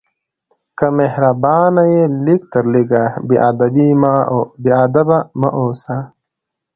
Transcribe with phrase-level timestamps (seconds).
[0.77, 3.03] که مهربان نه یې، لږ تر لږه
[4.63, 5.97] بېادبه مه اوسه.